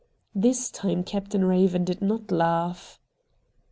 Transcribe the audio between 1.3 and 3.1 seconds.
Raven did not laugh.